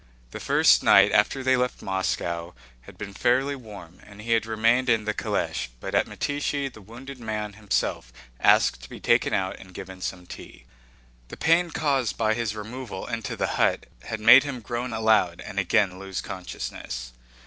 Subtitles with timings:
[0.31, 2.55] The first night after they left Moscow
[2.87, 6.81] had been fairly warm and he had remained in the calèche, but at Mytíshchi the
[6.81, 10.65] wounded man himself asked to be taken out and given some tea.
[11.27, 15.59] The pain caused by his removal into the hut had made him groan aloud and
[15.59, 17.11] again lose consciousness.